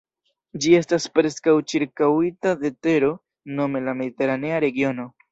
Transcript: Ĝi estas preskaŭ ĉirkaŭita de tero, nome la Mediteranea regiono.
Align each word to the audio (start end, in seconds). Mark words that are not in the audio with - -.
Ĝi 0.61 0.69
estas 0.75 1.03
preskaŭ 1.17 1.51
ĉirkaŭita 1.73 2.53
de 2.63 2.71
tero, 2.87 3.11
nome 3.59 3.83
la 3.89 3.95
Mediteranea 3.99 4.63
regiono. 4.65 5.07